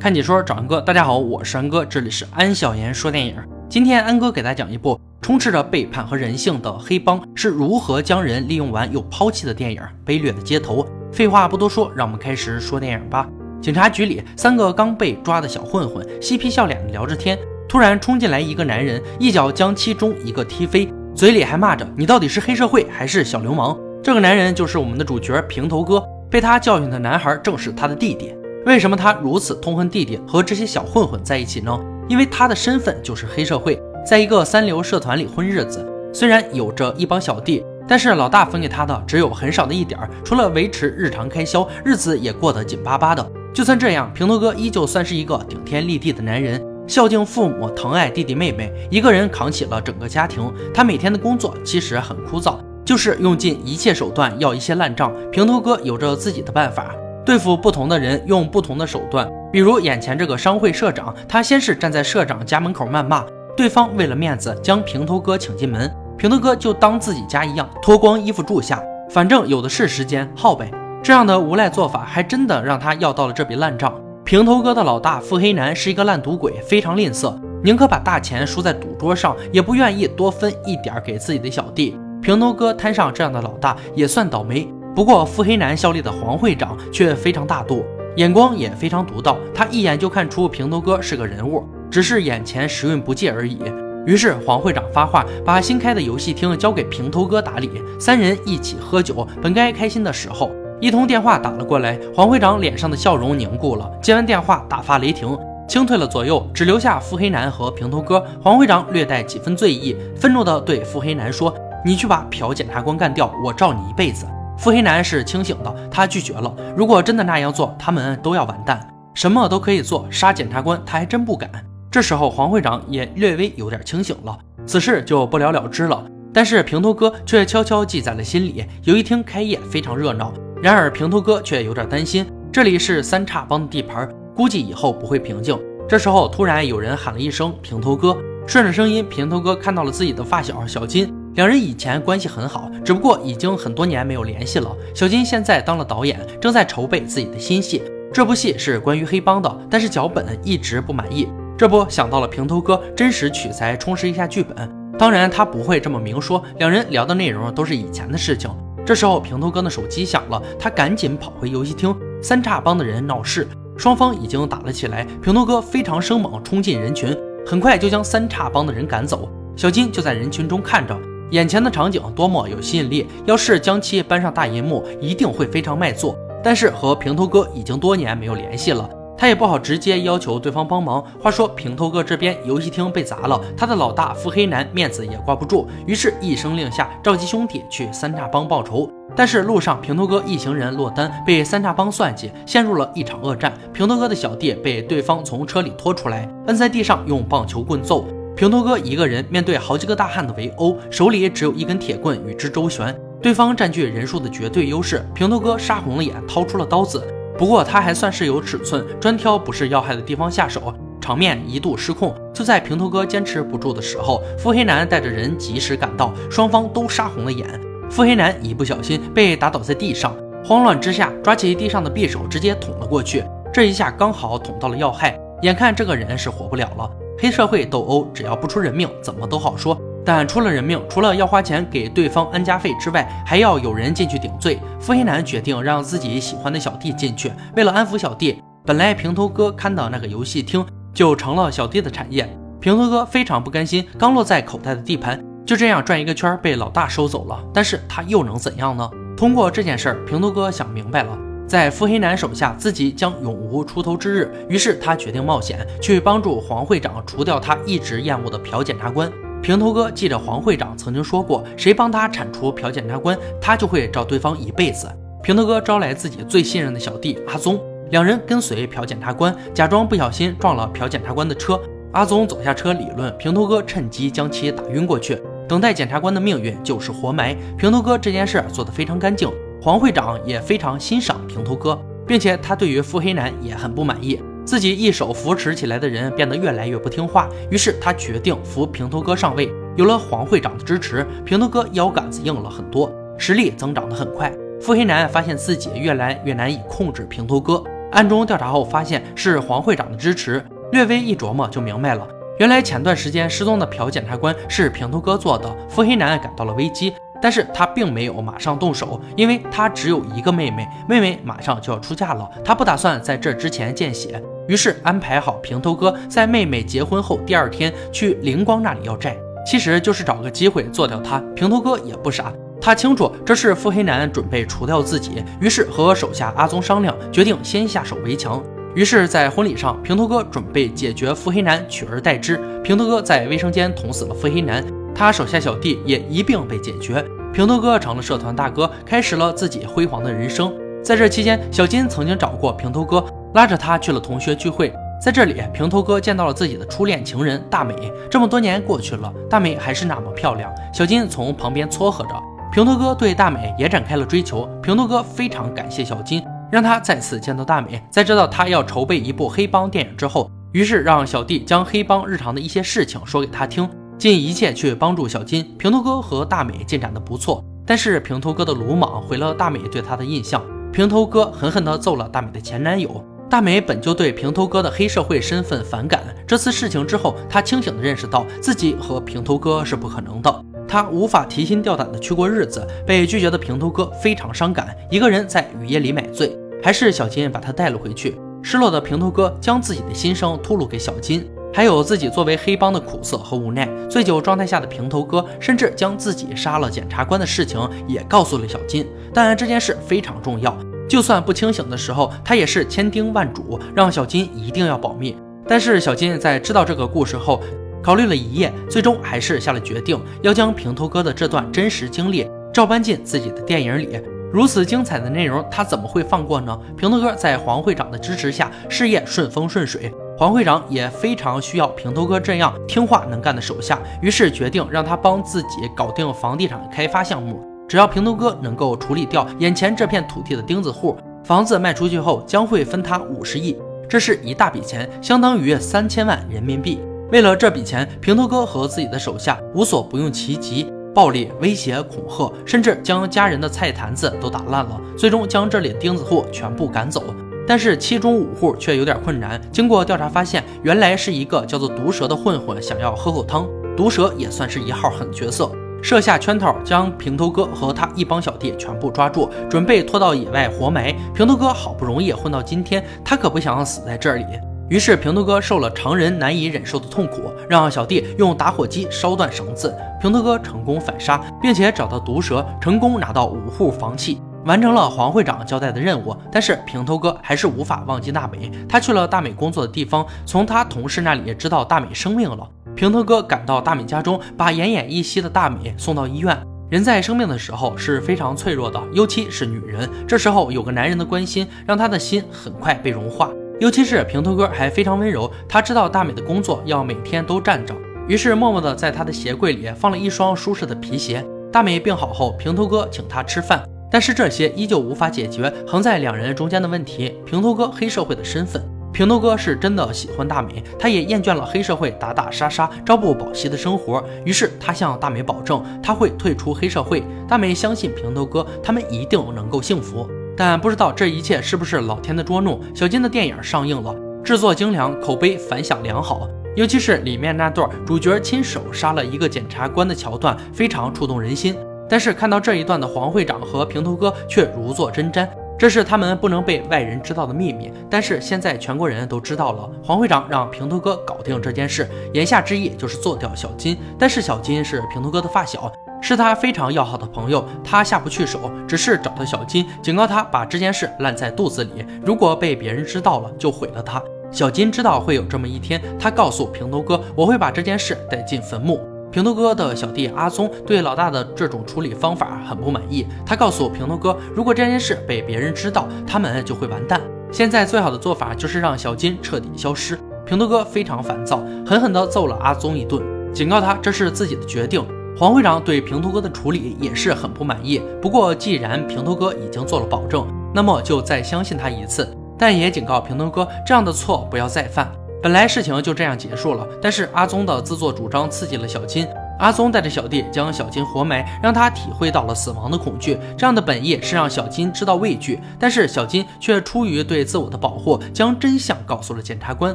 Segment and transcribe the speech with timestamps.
[0.00, 3.34] 看解说找安哥，大家好，我是安哥，这里是安小言说电影。
[3.68, 10.84] 今天安哥给大家讲一部充斥着背叛和人性的黑帮是如何将人利用完又抛弃的电影《卑劣的街头》。
[11.12, 13.28] 废话不多说，让我们开始说电影吧。
[13.60, 17.36] 警察局里，三个刚被抓的小混混嬉皮笑脸的聊着天，
[17.68, 28.32] 突然冲进来一个男人，一脚将其中一个踢飞，嘴里还骂着：“你到底是黑社会还是小流氓？”这个男人就是我们的主角平头哥，被他教训的男孩正是他的弟弟。
[28.68, 31.74] 为什么他如此痛恨弟弟和这些小混混在一起呢？
[32.06, 35.82] 因为他的身份就是黑社会，在一个三流社团里混日子。
[36.12, 43.26] 虽然有着一帮小弟，但是老大分给他的只有很少的一点儿，除了维持日常开销，日子也过得紧巴巴的。
[43.54, 50.52] 就算这样，平头哥依旧算是一个顶天立地的男人，孝敬父母，疼爱弟弟妹妹，一个人扛起了整个家庭。
[50.74, 55.10] 他每天的工作其实很枯燥，就是用尽一切手段要一些烂账。
[55.32, 56.94] 平头哥有着自己的办法。
[57.28, 59.30] 对付不同的人，用不同的手段。
[59.52, 63.22] 比如眼前这个商会社长，他先是站在社长家门口谩骂
[63.54, 70.70] 对方，为了面子将平头哥请进门，平头哥就当自己家一样，脱光衣服住下，反正有的是时间耗呗。
[71.02, 73.94] 这样的无赖做法，还真的让他要到了这笔烂账。
[74.24, 81.94] 平头哥的老大腹黑男是一个烂赌鬼，非常吝啬，宁可把大钱输在赌桌上，也不愿意多分一点给自己的小弟。
[82.22, 84.66] 平头哥摊上这样的老大，也算倒霉。
[84.98, 87.84] 不过，腹黑男效力的黄会长却非常大度，
[88.16, 89.38] 眼光也非常独到。
[89.54, 93.60] 他一眼就看出平头哥是个人物，只是眼前时运不济而已。
[94.04, 97.70] 于是黄会长发话，把新开的游戏厅交给平头哥打理。
[98.00, 101.96] 三人一起喝酒，本该开心的时候，一通电话打了过来。
[102.12, 105.38] 黄会长脸上的笑容凝固了，接完电话大发雷霆，
[105.68, 108.26] 清退了左右，只留下腹黑男和平头哥。
[108.42, 111.54] 黄会长略带几分醉意，愤怒地对腹黑男说
[111.86, 114.26] ：“你去把朴检察官干掉，我罩你一辈子。”
[114.58, 116.52] 腹黑男是清醒的，他拒绝了。
[116.76, 118.84] 如果真的那样做，他们都要完蛋。
[119.14, 121.48] 什么都可以做，杀检察官他还真不敢。
[121.90, 124.36] 这时候黄会长也略微有点清醒了，
[124.66, 126.04] 此事就不了了之了。
[126.34, 128.64] 但是平头哥却悄悄记在了心里。
[128.82, 135.58] 游戏厅开业非常热闹，然而平头哥却有点担心，这里是三叉帮的地盘，估计以后不会平静。
[135.88, 138.16] 这时候突然有人喊了一声“平头哥”，
[138.46, 141.14] 顺着声音，平头哥看到了自己的发小小金。
[141.38, 144.76] 两人以前关系很好，只不过已经很多年没有联系了。
[144.92, 147.80] 小金现在当了导演，正在筹备自己的新戏。
[148.12, 151.28] 这部戏是关于黑帮的，但是脚本一直不满意。
[151.56, 154.68] 这不想到了平头哥真实取材，充实一下剧本。
[154.98, 158.50] 当然他不会这么明说，两人聊的内容都是以前的事情。
[158.84, 161.96] 这时候平头哥的手机响了，他赶紧跑回游戏厅。
[162.20, 163.46] 三叉帮的人闹事，
[163.76, 165.06] 双方已经打了起来。
[165.22, 167.16] 平头哥非常生猛，冲进人群，
[167.46, 169.28] 很快就将三叉帮的人赶走。
[169.54, 170.98] 小金就在人群中看着。
[171.30, 176.16] 眼前的场景多么有吸引力，要是将其搬上大银幕，一定会非常卖座。
[176.42, 181.04] 但是和平头哥已经多年没有联系了，他也不好直接要求对方帮忙。
[181.20, 188.88] 话说平头哥这边游戏厅被砸了，他的老大腹黑男面子也挂不住，于是一声令下，召集兄弟去三叉帮报仇。
[189.16, 193.52] 但是路上平头哥一行人落单，被三叉帮算计，陷入了一场恶战。
[193.72, 198.06] 平头哥的小弟被对方从车里拖出来，摁在地上用棒球棍揍。
[198.38, 202.96] 平头哥一个人面对好几个大汉的围殴，手里只有一根铁棍与之周旋。
[203.20, 207.04] 对方占据人数的绝对优势，平头哥杀红了眼，掏出了刀子。
[207.36, 212.14] 不过他还算是有尺寸，专挑不是要害的地方下手，场面一度失控。
[212.32, 217.44] 就在平头哥坚持不住的时候，腹黑男带着人及时赶到，双方都杀红了眼。
[217.90, 226.88] 腹黑男一不小心被打倒在地上，慌乱之下抓起地上的匕首直接捅了过去，这一下刚好捅到了要害，眼看这个人是活不了了。
[227.20, 229.76] 黑社会斗殴，只要不出人命，怎么都好说。
[230.04, 234.58] 但出了人命，除了要花钱给对方安家费之外，还要有人进去顶罪。
[234.80, 240.64] 腹黑男决定让自己喜欢的小弟进去，为了安抚小弟，本来平头哥看的那个游戏厅
[240.94, 242.26] 就成了小弟的产业。
[242.60, 247.38] 平头哥非常不甘心，刚落在口袋的地盘就这样转一个圈被老大收走了。
[247.52, 248.88] 但是他又能怎样呢？
[249.16, 251.18] 通过这件事儿，平头哥想明白了。
[251.48, 254.30] 在腹黑男手下，自己将永无出头之日。
[254.50, 259.10] 于是他决定冒险去帮助黄会长除掉他一直厌恶的朴检察官。
[259.40, 264.86] 平头哥记着黄会长曾经说过，谁帮他铲除朴检察官，他就会找对方一辈子。
[265.22, 267.58] 平头哥招来自己最信任的小弟阿宗，
[267.90, 271.58] 两人跟随朴检察官，假装不小心撞了朴检察官的车。
[271.92, 275.18] 阿宗走下车理论，平头哥趁机将其打晕过去。
[275.48, 277.34] 等待检察官的命运就是活埋。
[277.56, 279.30] 平头哥这件事做得非常干净。
[279.60, 281.76] 黄会长也非常欣赏平头哥，
[282.06, 289.50] 并且他对于腹黑男也很不满意，自己一手扶持起来的人变得越来越不听话，于是他决定扶平头哥上位。
[289.76, 294.32] 有了黄会长的支持，平头哥腰杆子硬了很多，实力增长得很快。
[294.60, 302.06] 腹黑男发现自己越来越难以控制平头哥，暗中调查后发现是黄会长的支持，略微一琢磨就明白了，
[302.38, 305.48] 原来前段时间失踪的朴检察官是平头哥做的。
[305.68, 319.16] 腹黑男感到了危机，但是他并没有马上动手，因为他只有一个妹妹，妹妹马上就要出嫁了，他不打算在这之前见血，于是安排好平头哥在妹妹结婚后第二天去灵光那里要债，
[319.46, 321.18] 其实就是找个机会做掉他。
[321.34, 322.32] 平头哥也不傻。
[322.60, 328.42] 他清楚这是腹黑男准备除掉自己，于是和手下阿宗商量，决定先下手为强。
[328.74, 332.36] 于是，在婚礼上，平头哥准备解决腹黑男，取而代之。
[332.62, 334.64] 平头哥在卫生间捅死了腹黑男，
[334.98, 337.04] 他手下小弟也一并被解决。
[337.32, 340.52] 平头哥成了社团大哥，开始了自己辉煌的人生。
[340.82, 344.72] 在这期间，小金曾经找过平头哥，拉着他去了同学聚会。
[345.00, 347.76] 在这里，平头哥见到了自己的初恋情人大美。
[348.10, 350.52] 这么多年过去了，大美还是那么漂亮。
[350.74, 352.10] 小金从旁边撮合着。
[352.50, 357.80] 平头哥对大美也展开了追求，平头哥非常感谢小金，让他再次见到大美。
[357.88, 363.68] 在知道他要筹备一部黑帮电影之后，于是让小弟将黑帮日常的一些事情说给他听，
[363.98, 365.44] 尽一切去帮助小金。
[365.58, 370.42] 平头哥和大美进展的不错，但是平头哥的鲁莽毁了大美对他的印象。
[370.72, 373.04] 平头哥狠狠地揍了大美的前男友。
[373.28, 380.44] 大美本就对平头哥的黑社会身份反感，这次事情之后，她清醒地认识到自己和平头哥是不可能的。
[380.66, 388.16] 她无法提心吊胆的去过日子，被拒绝的平头哥非常伤感，一个人在雨夜里买醉，还是小金把他带了回去。
[388.42, 393.68] 失落的平头哥将自己的心声吐露给小金，还有自己作为黑帮的苦涩和无奈。
[393.88, 400.56] 醉酒状态下的平头哥甚至将自己杀了检察官的事情也告诉了小金，但这件事非常重要，
[400.88, 405.16] 就算不清醒的时候，他也是千叮万嘱让小金一定要保密。
[405.46, 407.42] 但是小金在知道这个故事后。
[407.80, 413.98] 考虑了一夜，最终还是下了决定，要将平头哥的这段真实经历照搬进自己的电影里。
[414.32, 416.58] 如此精彩的内容，他怎么会放过呢？
[416.76, 419.90] 平头哥在黄会长的支持下，事业顺风顺水。
[420.18, 427.40] 黄会长也非常需要平头哥这样听话能干的手下，于是决定让他帮自己搞定房地产开发项目。
[427.68, 433.56] 只要平头哥能够处理掉眼前这片土地的钉子户，房子卖出去后将会分他五十亿，
[433.88, 436.80] 这是一大笔钱，相当于三千万人民币。
[437.12, 447.04] 为了这笔钱，平头哥和自己的手下无所不用其极，暴力、威胁、恐吓，甚至将家人的菜坛子都打烂了，最终将这里钉子户全部赶走。
[447.48, 449.40] 但是其中五户却有点困难。
[449.50, 453.48] 经过调查发现，原来是一个叫做毒蛇的混混想要喝口汤。
[453.74, 455.50] 毒蛇也算是一号狠角色，
[455.82, 460.94] 设下圈套，将平头哥和他一帮小弟全部抓住，准备拖到野外活埋。
[461.14, 464.26] 平头哥好不容易混到今天，他可不想死在这里。
[464.68, 469.74] 于是平头哥受了常人难以忍受的痛苦，让小弟用打火机烧断绳子。
[469.98, 476.16] 平头哥成功反杀，并且找到毒蛇，成功拿到五户房契，完成了黄会长交代的任务。
[476.32, 482.48] 但是平头哥还是无法忘记大美，他去了大美工作的地方，从他同事那里知道大美生病了。
[482.74, 486.36] 平头哥赶到大美家中，把奄奄一息的大美送到医院。
[486.70, 489.88] 人在生病的时候是非常脆弱的，尤其是女人。
[490.06, 493.30] 这时候有个男人的关心，让她的心很快被融化。
[493.60, 497.74] 尤其是平头哥还非常温柔，他知道大美的工作要每天都站着，
[498.06, 501.24] 于是默默地在他的鞋柜里放了一双舒适的皮鞋。
[501.50, 508.62] 大美病好后，平头哥请他吃饭，但是这些依旧无法解决横在两人中间的问题——平头哥黑社会的身份。
[508.92, 517.02] 平头哥是真的喜欢大美，他也厌倦了黑社会打打杀杀、朝不保夕的生活，于是他向大美保证他会退出黑社会。
[517.28, 520.08] 大美相信平头哥，他们一定能够幸福。
[520.36, 522.60] 但不知道这一切是不是老天的捉弄。
[522.74, 526.28] 小金的电影上映了，制作精良，口碑反响良好。
[526.56, 531.54] 尤其是里面那段主角亲手杀了一个检察官的桥段，非常触动人心。
[531.88, 535.28] 但是看到这一段的黄会长和平头哥却如坐针毡，
[535.58, 537.72] 这是他们不能被外人知道的秘密。
[537.90, 543.76] 但是现在全国人都知道了，黄会长让平头哥搞定这件事，言下之意就是做掉小金。
[543.98, 545.72] 但是小金是平头哥的发小。
[546.00, 554.00] 是他非常要好的朋友，他下不去手，只是找到小金，警告他把这件事烂在肚子里，如果被别人知道了，就毁了他。
[554.30, 558.80] 小金知道会有这么一天，他告诉平头哥：“我会把这件事带进坟墓。”
[559.10, 567.00] 平头哥的小弟阿宗对老大的这种处理方法很不满意，他告诉平头哥：“如果这件事被别人知道，他们就会完蛋。
[567.32, 574.84] 现在最好的做法就是让小金彻底消失。”平头哥非常烦躁，狠狠地揍了阿宗一顿，警告他这是自己的决定。
[575.16, 577.80] 黄会长对平头哥的处理也是很不满意。
[578.02, 582.06] 不过，既然平头哥已经做了保证，那么就再相信他一次。
[582.38, 584.92] 但也警告平头哥，这样的错不要再犯。
[585.20, 589.06] 本来事情就这样结束了，但是阿宗的自作主张刺激了小金。
[589.40, 593.16] 阿宗带着小弟将小金活埋，让他体会到了死亡的恐惧。
[593.36, 599.74] 这样的本意是让小金知道畏惧，但是小金却出于对自我的保护，将真相告诉了检察官。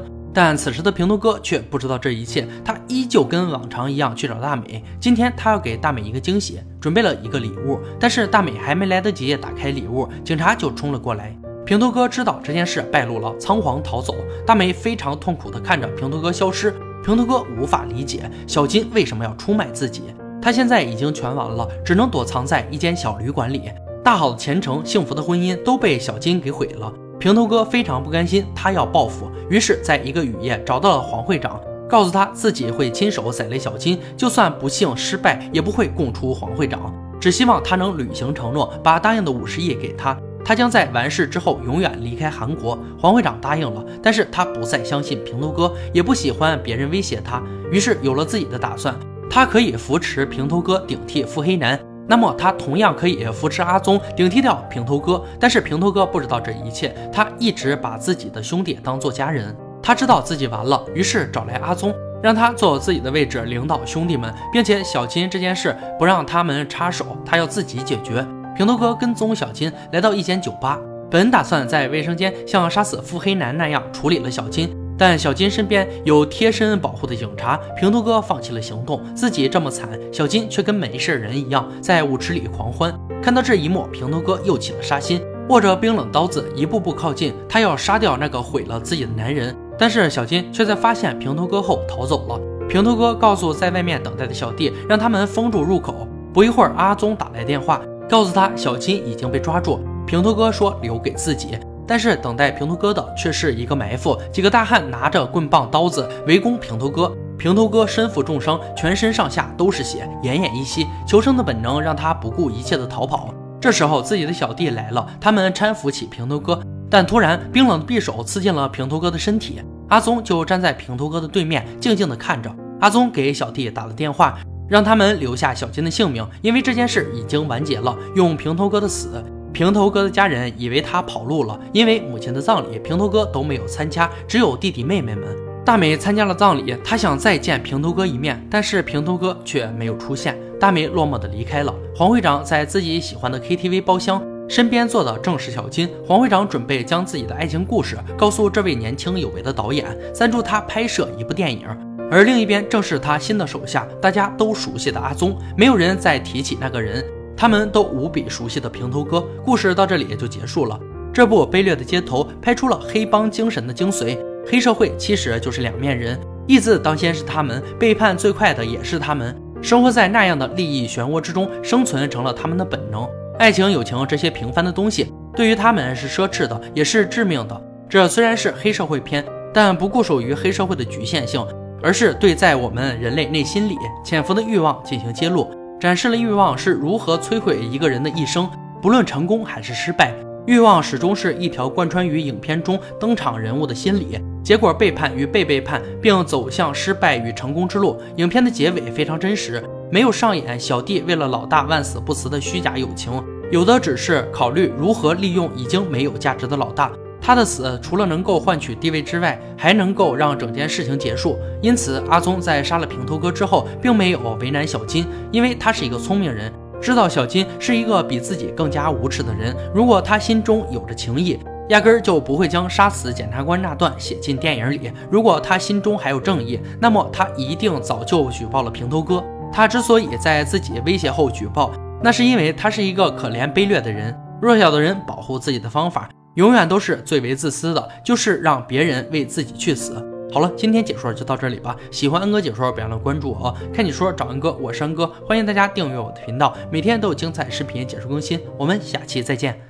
[0.34, 4.84] 但此时的平头哥却不知道这一切，他依旧跟往常一样去找大美。
[5.00, 7.80] 今天他要给大美一个惊喜，准备了一个礼物。
[8.00, 11.34] 但是大美还没来得及打开礼物，警察就冲了过来。
[11.66, 14.16] 平头哥知道这件事败露了，仓皇逃走。
[14.46, 16.76] 大美非常痛苦地看着平头哥消失。
[17.04, 20.04] 平头哥无法理解小金为什么要出卖自己。
[20.42, 23.72] 他现在已经全完了，只能躲藏在一间小旅馆里。
[24.04, 26.92] 大好的前程、幸福的婚姻都被小金给毁了。
[27.18, 42.78] 平头哥非常不甘心，他要报复，于是在一个雨夜找到了黄会长，告诉他自己会亲手宰了小金，就算不幸失败，也不会供出黄会长，只希望他能履行承诺，把答应的五十亿给他，他将在完事之后永远离开韩国。
[43.00, 48.96] 黄会长答应了，但是他不再相信平头哥，也不喜欢别人威胁他，于是有了自己的打算，
[49.30, 51.80] 他可以扶持平头哥顶替腹黑男。
[52.06, 68.26] 那么他同样可以扶持阿宗顶替掉平头哥，但是平头哥不知道这一切，他一直把自己的兄弟当做家人，他知道自己完了，于是找来阿宗，让他坐自己的位置领导兄弟们，并且小金这件事不让他们插手，他要自己解决。
[68.56, 70.80] 平头哥跟踪小金来到一间酒吧，
[71.10, 74.76] 本打算在卫生间像杀死腹黑男那样处理了小金。
[74.96, 79.02] 但小金身边有贴身保护的警察，平头哥放弃了行动。
[79.16, 82.94] 自己这么惨，小金却跟没事人一样在舞池里狂欢。
[83.22, 85.20] 看到这一幕，平头哥又起了杀心，
[85.50, 89.56] 握着冰冷刀子一步步靠近，他要杀掉那个毁了自己的男人。
[89.80, 92.40] 但是小金却在发现平头哥后逃走了。
[92.70, 96.08] 平头哥告诉在外面等待的小弟，让他们封住入口。
[96.32, 97.82] 不一会儿，阿宗打来电话，
[98.14, 99.80] 告诉他小金已经被抓住。
[100.06, 101.58] 平头哥说留给自己。
[101.88, 107.12] 但是等待平头哥的却是一个埋伏，几个大汉拿着棍棒、刀子围攻平头哥。
[107.40, 110.86] 平头哥身负重伤，全身上下都是血，奄奄一息。
[111.08, 113.34] 求生的本能让他不顾一切的逃跑。
[113.60, 119.60] 这时候自己的小弟来了，他们搀扶起平头哥，但突然冰冷的匕首刺进了平头哥的身体。
[119.90, 122.56] 阿宗就站在平头哥的对面，静静的看着。
[122.80, 124.38] 阿宗给小弟打了电话，
[124.74, 127.96] 让他们留下小金的性命，因为这件事已经完结了。
[128.16, 129.24] 用平头哥的死。
[129.52, 135.28] 平头哥的家人以为他跑路了，因为母亲的葬礼，平头哥都没有参加，只有弟弟妹妹们。
[135.64, 140.36] 大美参加了葬礼，她想再见平头哥一面，但是平头哥却没有出现。
[140.60, 141.72] 大美落寞的离开了。
[141.96, 145.88] 黄会长在自己喜欢的 KTV 包厢，身边坐的正是小金。
[146.04, 151.93] 黄会长准备将自己的爱情故事告诉这位年轻有为的导演，赞助他拍摄一部电影。
[152.12, 155.38] 而另一边正是他新的手下，大家都熟悉的阿宗。
[155.58, 157.04] 没有人再提起那个人。
[157.36, 160.80] 他们都无比熟悉的平头哥，故事到这里也就结束了。
[161.12, 164.18] 这部卑劣的街头拍出了黑帮精神的精髓。
[164.46, 169.36] 黑社会其实就是两面人，义字当先是他们，背叛最快的也是他们。
[169.62, 173.08] 生活在那样的利益漩涡之中，生存成了他们的本能。
[173.40, 177.62] 爱情、友情这些平凡的东西，对于他们是奢侈的，也是致命的。
[177.90, 181.46] 这虽然是黑社会片，但不固守于黑社会的局限性，
[181.84, 185.52] 而是对在我们人类内心里潜伏的欲望进行揭露。
[185.80, 188.50] 展示了欲望是如何摧毁一个人的一生，
[188.82, 190.14] 不论成功还是失败，
[190.48, 194.18] 欲望始终是一条贯穿于影片中登场人物的心理。
[194.42, 197.98] 结果背叛与被背叛，并走向失败与成功之路。
[198.16, 199.62] 影片的结尾非常真实，
[199.92, 203.22] 没有上演小弟为了老大万死不辞的虚假友情，
[203.52, 206.92] 有的只是考虑如何利用已经没有价值的老大。
[207.26, 211.40] 他的死除了能够换取地位之外，还能够让整件事情结束。
[211.62, 216.52] 因此，阿宗在杀了平头哥之后，并没有为难小金，因为他是一个聪明人，
[216.82, 219.56] 知道小金是一个比自己更加无耻的人。
[219.74, 221.40] 如果他心中有着情义，
[221.70, 224.92] 压根儿就不会将杀死检察官那段写进电影里。
[225.10, 229.24] 如果他心中还有正义，那么他一定早就举报了平头哥。
[229.50, 231.72] 他之所以在自己威胁后举报，
[232.04, 234.14] 那是因为他是一个可怜卑劣的人。
[234.42, 236.10] 弱小的人保护自己的方法。
[236.36, 239.94] 永远都是最为自私的，就是让别人为自己去死。
[240.32, 241.76] 好了，今天解说就到这里吧。
[241.92, 243.56] 喜欢恩哥解说，别忘了关注我哦。
[243.72, 248.40] 看你说找恩哥，我是恩哥，欢迎大家订阅我的频道，每天都有精彩视频解说更新。
[248.58, 249.64] 我们下期再见。